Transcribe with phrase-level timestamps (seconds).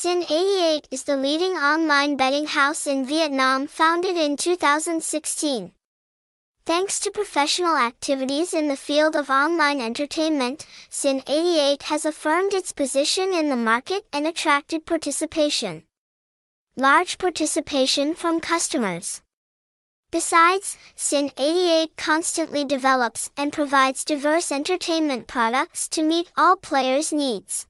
[0.00, 5.72] Sin88 is the leading online betting house in Vietnam founded in 2016.
[6.64, 13.34] Thanks to professional activities in the field of online entertainment, Sin88 has affirmed its position
[13.34, 15.82] in the market and attracted participation.
[16.76, 19.20] Large participation from customers.
[20.10, 27.66] Besides, Sin88 constantly develops and provides diverse entertainment products to meet all players' needs.